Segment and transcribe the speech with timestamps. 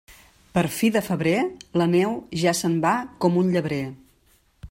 [0.53, 1.33] Per fi de febrer,
[1.81, 3.83] la neu ja se'n va com un llebrer.